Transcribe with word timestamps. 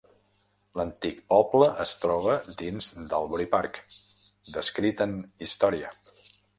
L'antic 0.79 1.19
poble 1.33 1.67
es 1.83 1.91
troba 2.05 2.39
dins 2.63 2.89
d'Albury 3.13 3.49
Park, 3.55 3.81
descrit 4.59 5.09
en 5.11 5.19
Història. 5.49 5.99